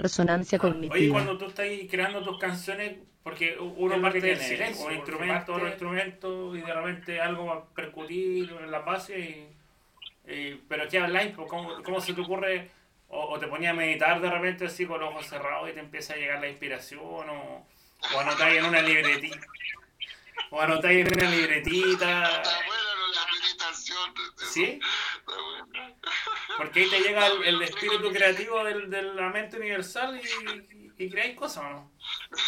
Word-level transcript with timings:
Resonancia 0.00 0.58
Oye, 0.62 0.72
cognitiva. 0.72 1.12
cuando 1.12 1.38
tú 1.38 1.46
estás 1.46 1.66
creando 1.90 2.22
tus 2.22 2.38
canciones, 2.38 2.98
porque 3.22 3.56
uno 3.58 4.00
parte 4.00 4.20
del 4.20 4.38
silencio, 4.38 4.86
un 4.86 4.94
instrumento, 4.94 5.54
otro 5.54 5.68
instrumento, 5.68 6.56
y 6.56 6.60
de 6.62 6.72
repente 6.74 7.20
algo 7.20 7.46
va 7.46 7.54
a 7.56 7.64
percutir 7.74 8.50
en 8.62 8.70
la 8.70 8.78
base, 8.80 9.18
y, 10.26 10.32
y- 10.32 10.54
pero 10.68 10.88
¿qué 10.88 10.98
habláis? 10.98 11.34
¿Cómo, 11.34 11.82
¿Cómo 11.82 12.00
se 12.00 12.14
te 12.14 12.20
ocurre? 12.20 12.70
O, 13.08 13.24
o 13.34 13.38
te 13.38 13.46
ponías 13.48 13.72
a 13.72 13.76
meditar 13.76 14.20
de 14.20 14.30
repente 14.30 14.66
así 14.66 14.86
con 14.86 15.00
los 15.00 15.10
ojos 15.10 15.26
cerrados 15.26 15.68
y 15.68 15.72
te 15.72 15.80
empieza 15.80 16.14
a 16.14 16.16
llegar 16.16 16.40
la 16.40 16.48
inspiración, 16.48 17.02
o, 17.28 17.66
o 18.14 18.20
anotáis 18.20 18.58
en 18.58 18.64
una 18.66 18.80
libretita. 18.82 19.46
O 20.50 20.60
anotáis 20.60 21.06
en 21.06 21.12
una 21.18 21.30
libretita. 21.30 22.42
¿Sí? 24.52 24.80
Porque 26.56 26.80
ahí 26.80 26.90
te 26.90 27.00
llega 27.00 27.26
el, 27.26 27.42
el 27.44 27.62
espíritu 27.62 28.10
creativo 28.12 28.62
del, 28.64 28.90
de 28.90 29.02
la 29.02 29.28
mente 29.30 29.56
universal 29.56 30.20
y, 30.20 30.26
y, 30.76 30.92
y 31.06 31.10
creáis 31.10 31.36
cosas, 31.38 31.64
¿o 31.64 31.68
¿no? 31.70 31.92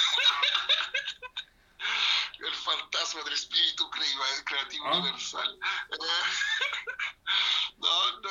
El 2.38 2.54
fantasma 2.54 3.22
del 3.22 3.34
espíritu 3.34 3.88
cre- 3.90 4.44
creativo 4.44 4.86
Ah. 4.88 4.98
universal. 4.98 5.58
No, 7.78 8.20
no, 8.20 8.30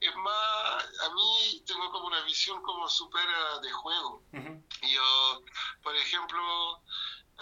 es 0.00 0.16
más, 0.16 0.84
a 1.04 1.14
mí 1.14 1.62
tengo 1.66 1.90
como 1.90 2.06
una 2.06 2.20
visión 2.22 2.62
como 2.62 2.88
súper 2.88 3.24
eh, 3.28 3.60
de 3.62 3.72
juego. 3.72 4.22
Ujú. 4.32 4.64
Yo, 4.82 5.42
por 5.82 5.96
ejemplo, 5.96 6.82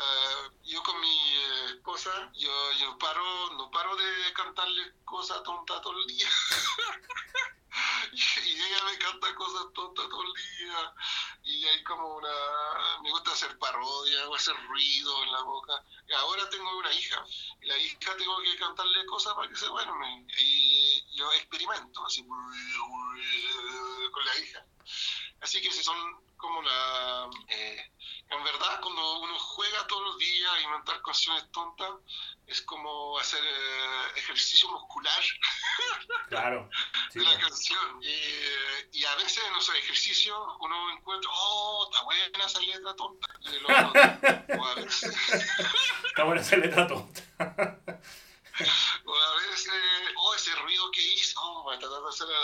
eh, 0.00 0.50
yo 0.64 0.82
con 0.82 0.98
mi 1.00 1.38
esposa, 1.74 2.10
yo, 2.34 2.50
yo 2.78 2.96
paro, 2.98 3.52
no 3.56 3.70
paro 3.70 3.94
de 3.96 4.32
cantarle 4.32 4.94
cosas 5.04 5.42
tontas 5.42 5.82
todo 5.82 5.98
el 5.98 6.06
día. 6.06 6.28
y 8.12 8.52
ella 8.52 8.84
me 8.84 8.98
canta 8.98 9.34
cosas 9.34 9.66
tontas 9.74 10.08
todo 10.08 10.22
el 10.22 10.32
día. 10.32 10.94
Y 11.50 11.66
hay 11.66 11.82
como 11.82 12.16
una... 12.16 12.28
Me 13.02 13.10
gusta 13.10 13.32
hacer 13.32 13.58
parodia 13.58 14.28
o 14.28 14.34
hacer 14.34 14.54
ruido 14.68 15.22
en 15.24 15.32
la 15.32 15.42
boca. 15.42 15.84
Y 16.08 16.12
ahora 16.12 16.48
tengo 16.48 16.78
una 16.78 16.92
hija. 16.92 17.24
Y 17.60 17.66
la 17.66 17.76
hija 17.76 18.16
tengo 18.16 18.40
que 18.42 18.56
cantarle 18.56 19.04
cosas 19.06 19.34
para 19.34 19.48
que 19.48 19.56
se 19.56 19.66
duerme. 19.66 20.26
Y 20.38 21.16
yo 21.16 21.30
experimento 21.32 22.06
así 22.06 22.24
con 22.26 24.24
la 24.24 24.38
hija. 24.38 24.64
Así 25.40 25.60
que 25.60 25.72
si 25.72 25.82
son 25.82 25.96
como 26.36 26.62
la... 26.62 27.28
eh, 27.48 27.92
en 28.30 28.44
verdad, 28.44 28.80
cuando 28.80 29.20
uno 29.20 29.38
juega 29.38 29.86
todos 29.88 30.02
los 30.04 30.18
días 30.18 30.52
a 30.52 30.60
inventar 30.60 31.02
canciones 31.02 31.50
tontas, 31.50 31.90
es 32.46 32.62
como 32.62 33.18
hacer 33.18 33.42
eh, 33.44 34.06
ejercicio 34.16 34.68
muscular 34.68 35.22
Claro. 36.28 36.70
Sí, 37.12 37.18
de 37.18 37.24
la 37.24 37.32
pues. 37.32 37.44
canción. 37.44 38.00
Eh, 38.04 38.88
y 38.92 39.04
a 39.04 39.16
veces 39.16 39.42
en 39.44 39.56
esos 39.56 39.74
ejercicios 39.74 40.38
uno 40.60 40.92
encuentra, 40.92 41.28
oh, 41.40 41.88
está 41.90 42.02
buena 42.04 42.44
esa 42.46 42.60
letra 42.60 42.94
tonta. 42.96 43.26
Y 43.40 43.48
Está 46.08 46.24
buena 46.24 46.40
esa 46.40 46.56
letra 46.56 46.86
tonta. 46.86 47.22
o 49.06 49.14
a 49.14 49.34
veces, 49.36 49.72
oh, 50.16 50.34
ese 50.34 50.54
ruido 50.56 50.90
que 50.90 51.02
hizo, 51.14 51.40
oh, 51.42 51.70
tratar 51.78 52.02
de 52.02 52.08
hacerlo 52.08 52.34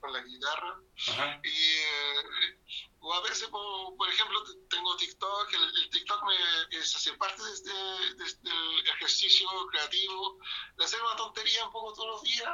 con, 0.00 0.12
la 0.12 0.20
guitarra. 0.22 0.76
Ajá. 1.08 1.40
Y, 1.44 1.48
eh, 1.48 2.58
o 3.00 3.12
a 3.14 3.20
veces, 3.22 3.48
por, 3.48 3.96
por 3.96 4.08
ejemplo, 4.08 4.42
tengo 4.70 4.96
TikTok, 4.96 5.52
el, 5.52 5.76
el 5.82 5.90
TikTok 5.90 6.22
me, 6.24 6.78
es 6.78 6.94
hacer 6.94 7.18
parte 7.18 7.42
de 7.42 7.52
este- 7.52 8.14
de 8.16 8.24
este- 8.24 8.48
del 8.48 8.88
ejercicio 8.88 9.48
creativo, 9.70 10.38
de 10.76 10.84
hacer 10.84 11.02
una 11.02 11.16
tontería 11.16 11.64
un 11.66 11.72
poco 11.72 11.92
todos 11.94 12.08
los 12.08 12.22
días, 12.22 12.48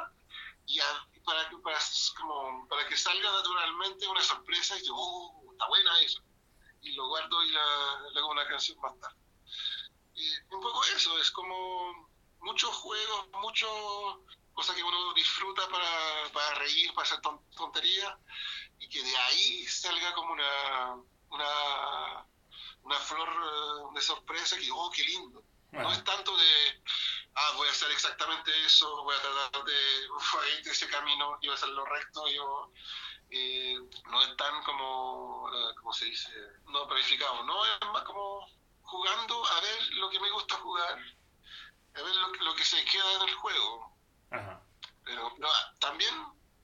y, 0.65 0.79
a- 0.79 1.07
para, 1.23 1.47
que, 1.49 1.57
para, 1.57 1.77
como, 2.19 2.67
para 2.67 2.87
que 2.87 2.97
salga 2.97 3.31
naturalmente 3.31 4.07
una 4.07 4.21
sorpresa 4.21 4.75
y 4.77 4.81
digo, 4.81 4.95
oh, 4.97 5.38
está 5.59 5.67
buena 5.67 5.99
eso. 5.99 6.21
Y 6.81 6.93
lo 6.93 7.07
guardo 7.09 7.43
y 7.43 7.51
la, 7.51 7.99
le 8.13 8.19
hago 8.19 8.29
una 8.31 8.47
canción 8.47 8.79
más 8.79 8.97
tarde. 8.99 9.17
Y 10.15 10.31
un 10.55 10.61
poco 10.61 10.83
eso, 10.85 11.17
es 11.19 11.29
como 11.31 12.09
muchos 12.39 12.73
juegos, 12.75 13.27
muchas 13.41 13.69
cosas 14.53 14.75
que 14.75 14.83
uno 14.83 15.13
disfruta 15.13 15.67
para, 15.69 16.29
para 16.33 16.55
reír, 16.59 16.93
para 16.93 17.05
hacer 17.05 17.19
ton- 17.21 17.43
tonterías 17.55 18.13
y 18.79 18.87
que 18.87 19.03
de 19.03 19.17
ahí 19.17 19.65
salga 19.67 20.13
como 20.13 20.33
una 20.33 20.95
una, 21.31 22.25
una 22.81 22.95
flor 23.01 23.29
eh, 23.29 23.93
de 23.95 24.01
sorpresa 24.01 24.57
que, 24.57 24.69
oh, 24.73 24.89
qué 24.89 25.03
lindo. 25.03 25.43
No 25.71 25.81
Ajá. 25.81 25.91
es 25.91 26.03
tanto 26.03 26.35
de, 26.35 26.81
ah, 27.39 27.51
voy 27.55 27.67
a 27.67 27.71
hacer 27.71 27.89
exactamente 27.91 28.51
eso, 28.65 29.03
voy 29.03 29.15
a 29.15 29.21
tratar 29.21 29.63
de, 29.63 30.09
uf, 30.11 30.33
de 30.63 30.71
ese 30.71 30.87
camino, 30.89 31.37
y 31.41 31.47
voy 31.47 31.55
a 31.55 31.57
hacer 31.57 31.69
lo 31.69 31.85
recto, 31.85 32.27
yo, 32.27 32.71
eh, 33.31 33.77
no 34.05 34.21
es 34.21 34.35
tan 34.37 34.63
como, 34.63 35.49
eh, 35.53 35.75
¿cómo 35.79 35.93
se 35.93 36.05
dice? 36.05 36.29
No 36.65 36.87
planificado, 36.87 37.43
no, 37.43 37.65
es 37.65 37.79
más 37.93 38.03
como 38.03 38.45
jugando 38.81 39.45
a 39.45 39.59
ver 39.61 39.87
lo 39.93 40.09
que 40.09 40.19
me 40.19 40.31
gusta 40.31 40.55
jugar, 40.55 40.97
a 41.95 42.01
ver 42.01 42.15
lo, 42.15 42.31
que- 42.31 42.43
lo 42.43 42.55
que 42.55 42.63
se 42.65 42.83
queda 42.85 43.13
en 43.13 43.29
el 43.29 43.35
juego. 43.35 43.97
Ajá. 44.31 44.61
Pero 45.03 45.33
no, 45.37 45.49
también 45.79 46.13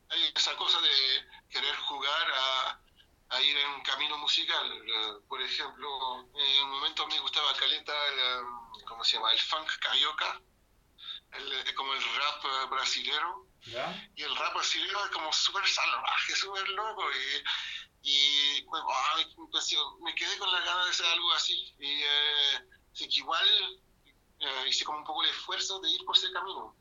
hay 0.10 0.32
esa 0.36 0.56
cosa 0.56 0.80
de 0.82 1.28
querer 1.50 1.76
jugar 1.78 2.32
a, 2.32 2.80
a 3.30 3.42
ir 3.42 3.58
en 3.58 3.82
camino 3.84 4.18
musical. 4.18 4.72
Eh, 4.88 5.14
por 5.28 5.42
ejemplo, 5.42 6.20
en 6.36 6.64
un 6.64 6.72
momento 6.72 7.08
me 7.08 7.20
gustaba 7.20 7.54
caleta 7.56 7.94
el, 8.10 8.44
um, 8.46 8.82
¿cómo 8.88 9.04
se 9.04 9.18
llama? 9.18 9.32
El 9.34 9.40
funk 9.40 9.68
carioca, 9.80 10.40
el, 11.38 11.54
eh, 11.54 11.74
como 11.76 11.94
el 11.94 12.04
rap 12.04 12.46
eh, 12.46 12.68
brasilero. 12.70 13.48
¿Ya? 13.66 14.10
Y 14.16 14.24
el 14.24 14.36
rap 14.36 14.54
brasilero 14.54 15.06
es 15.06 15.12
como 15.12 15.32
súper 15.34 15.68
salvaje, 15.68 16.36
súper 16.36 16.68
loco. 16.70 17.04
Y, 18.04 18.10
y 18.12 18.62
bueno, 18.66 18.86
ah, 18.90 19.16
me, 19.18 19.48
pareció- 19.52 19.98
me 20.02 20.14
quedé 20.14 20.38
con 20.38 20.52
la 20.52 20.60
gana 20.60 20.84
de 20.86 20.92
hacer 20.92 21.06
algo 21.08 21.32
así. 21.34 21.76
Y 21.80 22.02
eh, 22.04 22.68
así 22.94 23.10
que 23.10 23.16
igual 23.18 23.82
eh, 24.40 24.66
hice 24.68 24.86
como 24.86 25.00
un 25.00 25.04
poco 25.06 25.24
el 25.24 25.30
esfuerzo 25.30 25.80
de 25.80 25.90
ir 25.90 26.06
por 26.06 26.16
ese 26.16 26.32
camino. 26.32 26.76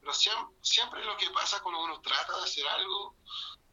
Pero 0.00 0.12
siempre, 0.14 0.56
siempre 0.62 1.04
lo 1.04 1.16
que 1.16 1.30
pasa 1.30 1.60
cuando 1.62 1.80
uno 1.82 2.00
trata 2.00 2.36
de 2.36 2.44
hacer 2.44 2.66
algo, 2.68 3.16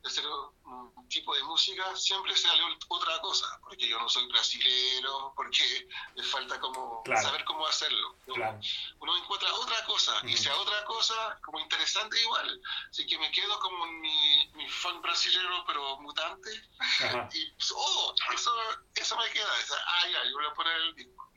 de 0.05 0.09
hacer 0.11 0.25
un 0.27 1.07
tipo 1.09 1.33
de 1.35 1.43
música, 1.43 1.95
siempre 1.95 2.35
sale 2.38 2.61
otra 2.89 3.19
cosa. 3.21 3.59
Porque 3.61 3.88
yo 3.88 3.97
no 3.99 4.07
soy 4.07 4.27
brasilero, 4.27 5.33
porque 5.35 5.88
me 6.16 6.23
falta 6.23 6.59
como 6.59 7.01
Claro. 7.03 7.21
saber 7.23 7.43
cómo 7.45 7.66
hacerlo. 7.66 8.16
Claro. 8.25 8.59
Uno 8.99 9.17
encuentra 9.17 9.51
otra 9.55 9.83
cosa, 9.85 10.13
y 10.23 10.33
Ujú. 10.33 10.43
sea 10.43 10.55
otra 10.59 10.83
cosa 10.85 11.39
como 11.43 11.59
interesante 11.59 12.19
igual. 12.21 12.61
Así 12.91 13.05
que 13.07 13.17
me 13.17 13.31
quedo 13.31 13.59
como 13.59 13.85
mi, 13.88 14.47
mi 14.53 14.69
fan 14.69 15.01
brasilero, 15.01 15.63
pero 15.66 15.97
mutante. 15.99 16.49
Ajá. 16.79 17.29
Y, 17.33 17.51
pues, 17.53 17.73
oh, 17.75 18.13
eso, 18.33 18.51
eso 18.93 19.17
me 19.17 19.29
queda. 19.31 19.59
Esa, 19.59 19.75
ah, 19.87 20.07
ya, 20.07 20.23
yo 20.25 20.33
voy 20.35 20.45
a 20.45 20.53
poner 20.53 20.75
el 20.81 20.95
disco. 20.95 21.31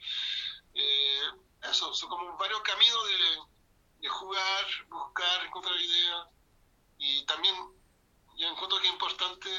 Eh, 0.74 1.22
eso, 1.62 1.92
son 1.94 2.08
como 2.10 2.36
varios 2.36 2.60
caminos 2.60 3.08
de, 3.08 3.38
de 4.02 4.08
jugar, 4.08 4.66
buscar, 4.88 5.44
encontrar 5.46 5.74
ideas. 5.80 6.26
Y 6.98 7.24
también 7.26 7.54
yo 8.38 8.49
encuentro 8.49 8.78
que 8.81 8.87
es 8.87 8.93
importante 8.93 9.50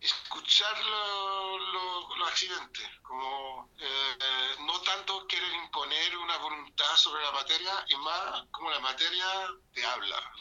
escuchar 0.00 0.84
lo- 0.84 1.58
lo- 1.58 2.16
los 2.16 2.28
accidentes, 2.28 2.88
como 3.02 3.70
eh, 3.78 4.16
eh, 4.20 4.56
no 4.60 4.80
tanto 4.80 5.26
querer 5.26 5.52
imponer 5.52 6.16
una 6.16 6.38
voluntad 6.38 6.96
sobre 6.96 7.22
la 7.22 7.32
materia, 7.32 7.84
y 7.88 7.96
más 7.96 8.44
como 8.50 8.70
la 8.70 8.80
materia 8.80 9.26
te 9.72 9.84
habla. 9.84 10.32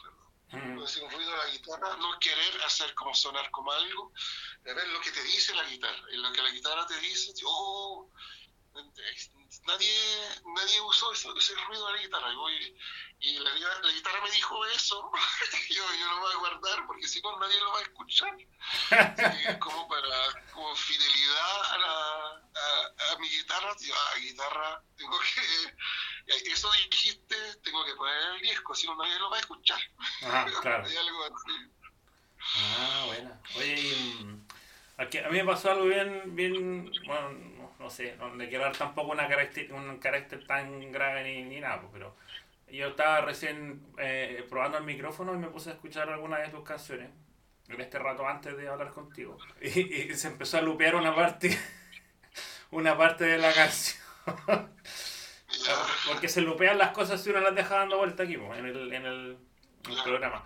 Ujú. 0.54 0.82
Decir, 0.82 1.04
un 1.04 1.12
ruido 1.12 1.32
de 1.32 1.38
la 1.38 1.48
guitarra, 1.48 1.98
no 1.98 2.18
querer 2.20 2.62
hacer 2.64 2.94
como 2.96 3.14
sonar 3.14 3.50
como 3.52 3.72
algo, 3.72 4.12
de 4.64 4.74
ver 4.74 4.88
lo 4.90 5.00
que 5.02 5.12
te 5.12 5.24
dice 5.24 5.54
la 5.56 5.64
guitarra, 5.64 6.04
y 6.12 6.18
lo 6.18 6.32
que 6.32 6.42
la 6.42 6.50
guitarra 6.50 6.86
te 6.88 6.98
dice, 7.00 7.32
oh, 7.46 8.10
nadie, 9.68 9.94
nadie 10.56 10.82
usó 10.82 11.12
ese, 11.14 11.30
ese 11.38 11.56
ruido 11.68 11.88
de 11.88 11.94
la 11.94 12.02
guitarra, 12.02 12.32
y, 12.32 12.36
voy- 12.36 12.76
y 13.20 13.40
la, 13.40 13.52
gui- 13.52 13.82
la 13.84 13.92
guitarra 13.92 14.22
me 14.22 14.32
dijo 14.32 14.66
eso, 14.68 15.12
yo, 15.70 15.84
yo 16.00 16.06
lo 16.12 16.20
voy 16.22 16.34
a 16.34 16.38
guardar 16.38 16.88
porque 16.88 17.08
si 17.08 17.22
no 17.22 17.38
nadie 17.40 17.60
lo 17.60 17.72
va 17.72 17.80
a 17.80 17.84
escuchar. 17.84 18.34
Como 19.60 19.88
para, 19.88 20.44
como 20.54 20.76
fidelidad 20.76 21.74
a, 21.74 21.78
la, 21.78 21.92
a, 22.56 23.14
a 23.14 23.18
mi 23.20 23.30
guitarra, 23.30 23.76
digo, 23.80 23.96
ah, 23.98 24.18
guitarra, 24.20 24.84
tengo 24.98 25.20
que, 25.20 26.52
eso 26.52 26.72
dijiste, 26.90 27.56
tengo 27.64 27.84
que 27.86 27.96
poner 27.96 28.36
el 28.36 28.42
disco, 28.42 28.74
si 28.76 28.88
no 28.88 28.96
nadie 28.96 29.20
lo 29.20 29.30
va 29.30 29.38
a 29.38 29.42
escuchar. 29.42 29.82
Ajá, 30.24 30.46
claro. 30.62 30.86
Hay 30.88 30.98
algo 30.98 31.24
así. 31.26 31.72
Ah, 32.56 33.04
buena. 33.08 33.42
Aquí- 35.02 35.18
a 35.20 35.30
mí 35.30 35.38
me 35.38 35.46
pasó 35.46 35.72
algo 35.72 35.86
bien, 35.86 36.36
bien, 36.36 36.92
bueno, 37.06 37.30
no, 37.58 37.72
no 37.80 37.90
sé, 37.90 38.16
no 38.18 38.36
le 38.36 38.48
quiero 38.50 38.64
dar 38.66 38.76
tampoco 38.78 39.12
una 39.12 39.28
carácter, 39.28 39.72
un 39.74 39.98
carácter 40.00 40.46
tan 40.46 40.92
grave 40.92 41.24
ni, 41.24 41.44
ni 41.44 41.60
nada, 41.60 41.80
pues, 41.82 41.92
pero 41.94 42.16
yo 42.70 42.88
estaba 42.90 43.22
recién 43.22 43.82
eh, 43.98 44.46
probando 44.50 44.78
el 44.78 44.84
micrófono 44.84 45.34
y 45.34 45.38
me 45.38 45.48
puse 45.48 45.70
a 45.72 45.74
escuchar 45.74 46.10
algunas 46.10 46.42
de 46.42 46.50
tus 46.50 46.64
canciones 46.64 47.10
en 47.68 47.82
este 47.82 48.00
rato 48.00 48.28
antes 48.28 48.56
de 48.58 48.68
hablar 48.68 48.92
contigo 48.92 49.38
y, 49.62 50.12
y 50.12 50.14
se 50.16 50.28
empezó 50.28 50.58
a 50.58 50.62
lupear 50.62 50.96
una 50.96 51.16
parte, 51.16 51.58
una 52.72 52.98
parte 52.98 53.26
de 53.26 53.38
la 53.38 53.54
canción. 53.54 54.02
Porque 56.08 56.30
se 56.30 56.42
lupean 56.42 56.78
las 56.78 56.92
cosas 56.92 57.22
si 57.22 57.30
uno 57.30 57.40
las 57.42 57.54
deja 57.56 57.76
dando 57.76 57.98
vuelta 57.98 58.24
aquí, 58.24 58.38
pues, 58.38 58.58
en 58.60 58.66
el, 58.66 58.94
en 58.94 59.06
el, 59.06 59.38
en 59.86 59.92
el 59.92 60.04
programa. 60.04 60.46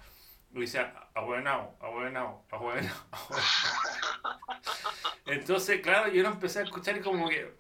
Decía, 0.50 0.94
abuenao, 1.14 1.76
abuenao, 1.82 2.46
abuenao. 2.50 2.96
Entonces, 5.26 5.82
claro, 5.82 6.12
yo 6.12 6.24
lo 6.24 6.30
empecé 6.30 6.60
a 6.60 6.64
escuchar 6.64 6.98
y 6.98 7.02
como 7.02 7.28
que 7.28 7.54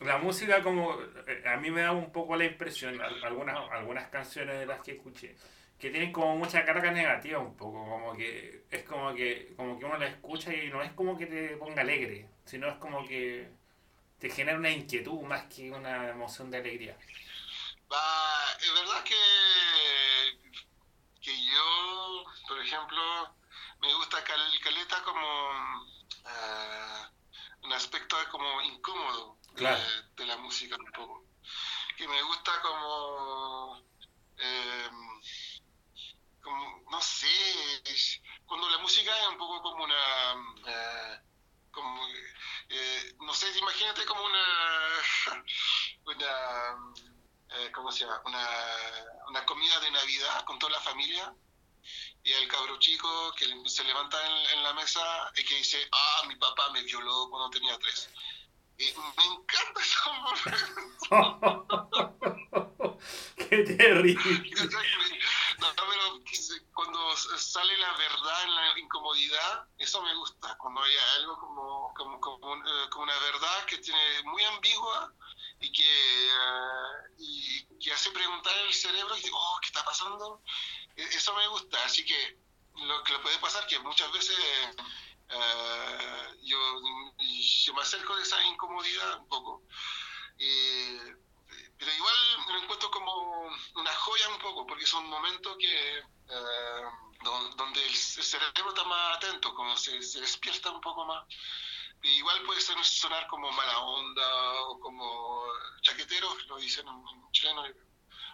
la 0.00 0.18
música 0.18 0.62
como 0.62 0.94
eh, 1.26 1.44
a 1.46 1.56
mí 1.58 1.70
me 1.70 1.82
da 1.82 1.92
un 1.92 2.10
poco 2.12 2.36
la 2.36 2.44
impresión, 2.44 3.00
algunas, 3.22 3.56
algunas 3.70 4.08
canciones 4.08 4.58
de 4.58 4.66
las 4.66 4.80
que 4.80 4.92
escuché, 4.92 5.36
que 5.78 5.90
tienen 5.90 6.12
como 6.12 6.36
mucha 6.36 6.64
carga 6.64 6.90
negativa 6.90 7.38
un 7.38 7.56
poco, 7.56 7.84
como 7.84 8.12
que 8.14 8.64
es 8.70 8.82
como 8.84 9.14
que 9.14 9.52
como 9.56 9.78
que 9.78 9.84
uno 9.84 9.98
la 9.98 10.08
escucha 10.08 10.52
y 10.54 10.68
no 10.70 10.82
es 10.82 10.92
como 10.92 11.16
que 11.16 11.26
te 11.26 11.56
ponga 11.56 11.82
alegre, 11.82 12.28
sino 12.44 12.68
es 12.68 12.76
como 12.76 13.06
que 13.06 13.48
te 14.18 14.30
genera 14.30 14.58
una 14.58 14.70
inquietud 14.70 15.20
más 15.22 15.44
que 15.44 15.70
una 15.70 16.08
emoción 16.10 16.50
de 16.50 16.58
alegría 16.58 16.96
verdad 18.74 19.04
que, 19.04 19.14
que 21.20 21.30
yo, 21.30 22.24
me 23.80 23.92
gusta 23.94 24.22
Caleta 24.24 25.02
como 25.02 25.50
uh, 25.50 27.66
un 27.66 27.72
aspecto 27.72 28.16
como 28.30 28.60
incómodo 28.62 29.38
de, 29.54 30.26
la 30.26 30.36
música 30.36 30.76
un 30.76 30.92
poco. 30.92 31.24
Que 31.96 32.06
me 32.08 32.22
gusta 32.22 32.52
como, 32.62 33.82
em, 34.38 35.20
como 36.42 36.82
no 36.90 37.00
sé, 37.00 37.82
cuando 38.46 38.68
la 38.70 38.78
música 38.78 39.18
es 39.20 39.28
un 39.28 39.38
poco 39.38 39.62
como 39.62 39.84
una... 39.84 40.34
Eh, 40.66 41.20
como, 41.70 42.04
eh, 42.68 43.14
no 43.20 43.32
sé, 43.32 43.56
imagínate 43.58 44.04
como 44.04 44.24
una, 44.24 44.44
una 46.04 46.76
eh, 47.56 47.70
¿cómo 47.72 47.92
se 47.92 48.04
llama? 48.04 48.20
Una, 48.24 48.48
una 49.28 49.44
comida 49.44 49.78
de 49.80 49.90
Navidad 49.90 50.44
con 50.44 50.58
toda 50.58 50.72
la 50.72 50.80
familia 50.80 51.34
y 52.24 52.32
el 52.32 52.48
cabro 52.48 52.78
chico 52.78 53.32
que 53.36 53.46
se 53.68 53.84
levanta 53.84 54.16
en, 54.52 54.62
la 54.62 54.72
mesa 54.74 55.00
y 55.36 55.44
que 55.44 55.56
dice, 55.56 55.78
ah, 55.92 56.22
mi 56.28 56.36
papá 56.36 56.70
me 56.70 56.82
violó 56.82 57.28
cuando 57.30 57.50
tenía 57.50 57.78
tres. 57.78 58.08
Y 58.78 58.92
me 59.16 59.24
encanta 59.24 59.80
eso. 59.80 60.10
Qué 63.36 63.64
terrible. 63.76 64.16
cuando 66.74 67.16
sale 67.16 67.78
la 67.78 67.92
verdad 67.92 68.42
en 68.44 68.54
la 68.54 68.78
incomodidad, 68.78 69.66
eso 69.78 70.02
me 70.02 70.14
gusta. 70.14 70.54
Cuando 70.58 70.82
hay 70.82 70.92
algo 71.18 71.38
como, 71.38 71.94
como, 71.94 72.20
como, 72.20 72.56
eh, 72.56 72.88
una 72.96 73.18
verdad 73.18 73.64
que 73.66 73.78
tiene 73.78 74.22
muy 74.24 74.44
ambigua 74.44 75.10
y 75.60 75.72
que, 75.72 75.82
y 75.82 76.28
hace 77.92 78.10
preguntar 78.10 78.56
al 78.58 78.72
cerebro 78.72 79.16
y 79.16 79.22
digo, 79.22 79.38
oh, 79.38 79.58
¿qué 79.60 79.66
está 79.66 79.84
pasando? 79.84 80.42
E-, 80.96 81.02
eso 81.02 81.34
me 81.34 81.46
gusta, 81.48 81.82
así 81.84 82.04
que 82.04 82.38
lo 82.76 83.02
que 83.04 83.18
puede 83.18 83.38
pasar 83.38 83.66
que 83.66 83.78
muchas 83.80 84.10
veces 84.12 84.36
uh, 85.30 86.34
yo, 86.42 86.58
yo, 87.64 87.74
me 87.74 87.82
acerco 87.82 88.16
de 88.16 88.22
esa 88.22 88.42
incomodidad 88.44 89.18
un 89.18 89.28
poco. 89.28 89.62
pero 91.78 91.92
igual 91.92 92.16
lo 92.48 92.58
encuentro 92.62 92.90
como 92.90 93.50
una 93.74 93.94
joya 93.94 94.28
un 94.28 94.38
poco, 94.38 94.66
porque 94.66 94.86
son 94.86 95.06
momentos 95.08 95.56
que 95.58 96.02
uh, 96.28 97.10
donde 97.56 97.86
el 97.86 97.94
cerebro 97.94 98.70
está 98.70 98.84
más 98.84 99.16
atento, 99.16 99.54
como 99.54 99.76
se, 99.76 100.02
se 100.02 100.20
despierta 100.20 100.70
un 100.70 100.80
poco 100.80 101.04
más. 101.04 101.24
Igual 102.02 102.42
puede 102.42 102.60
ser, 102.60 102.76
sonar 102.84 103.26
como 103.28 103.50
mala 103.52 103.78
onda 103.80 104.62
o 104.68 104.80
como 104.80 105.42
chaquetero, 105.82 106.28
lo 106.48 106.56
dicen 106.58 106.86
en 106.88 107.32
chileno, 107.32 107.64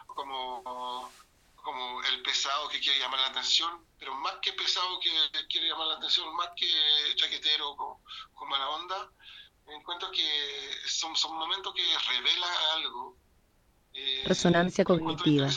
o 0.08 0.14
como 0.14 1.10
como 1.66 2.00
el 2.00 2.22
pesado 2.22 2.68
que 2.68 2.78
quiere 2.78 3.00
llamar 3.00 3.18
la 3.18 3.26
atención, 3.26 3.84
pero 3.98 4.14
más 4.14 4.34
que 4.40 4.52
pesado 4.52 5.00
que 5.00 5.10
quiere 5.48 5.66
llamar 5.66 5.88
la 5.88 5.94
atención, 5.94 6.32
más 6.36 6.50
que 6.54 6.68
chaquetero 7.16 7.74
con, 7.76 8.48
mala 8.48 8.68
onda, 8.70 9.10
encuentro 9.66 10.08
que 10.12 10.70
son, 10.86 11.16
son 11.16 11.36
momentos 11.36 11.74
que 11.74 11.82
revela 11.82 12.46
algo. 12.74 13.16
Eh, 13.94 14.22
Resonancia 14.26 14.84
cognitiva. 14.84 15.48